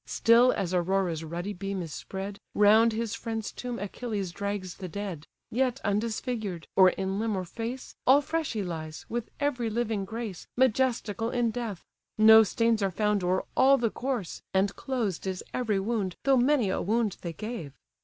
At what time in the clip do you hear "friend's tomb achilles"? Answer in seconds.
3.13-4.31